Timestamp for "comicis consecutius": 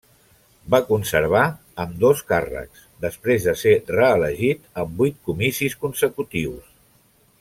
5.29-6.73